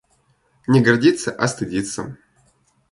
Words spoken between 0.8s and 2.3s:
гордиться, а стыдиться.